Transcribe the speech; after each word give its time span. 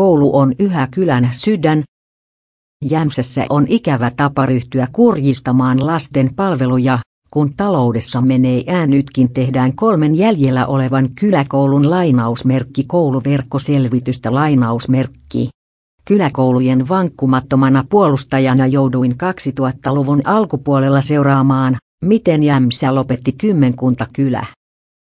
koulu 0.00 0.36
on 0.36 0.52
yhä 0.58 0.88
kylän 0.90 1.28
sydän. 1.32 1.82
Jämsässä 2.84 3.46
on 3.48 3.64
ikävä 3.68 4.10
tapa 4.16 4.46
ryhtyä 4.46 4.88
kurjistamaan 4.92 5.86
lasten 5.86 6.34
palveluja, 6.36 6.98
kun 7.30 7.54
taloudessa 7.56 8.20
menee 8.20 8.62
äänytkin 8.66 9.32
tehdään 9.32 9.76
kolmen 9.76 10.16
jäljellä 10.16 10.66
olevan 10.66 11.08
kyläkoulun 11.20 11.90
lainausmerkki 11.90 12.84
kouluverkkoselvitystä 12.84 14.34
lainausmerkki. 14.34 15.48
Kyläkoulujen 16.04 16.88
vankkumattomana 16.88 17.84
puolustajana 17.90 18.66
jouduin 18.66 19.12
2000-luvun 19.12 20.20
alkupuolella 20.24 21.00
seuraamaan, 21.00 21.76
miten 22.04 22.42
Jämsä 22.42 22.94
lopetti 22.94 23.32
kymmenkunta 23.32 24.06
kylä. 24.12 24.46